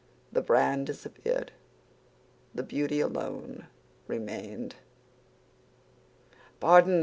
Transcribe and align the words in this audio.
The 0.31 0.41
brand 0.41 0.87
disappeared; 0.87 1.51
the 2.55 2.63
beauty 2.63 2.99
alone 3.01 3.67
remained. 4.07 4.73
"Pardon! 6.59 6.99